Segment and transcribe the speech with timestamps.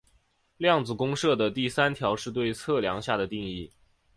[0.57, 3.71] 量子公设的第三条是对测量下的定义。